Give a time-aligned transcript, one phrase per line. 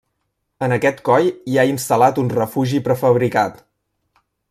[0.67, 3.65] En aquest coll hi ha instal·lat un refugi prefabricat.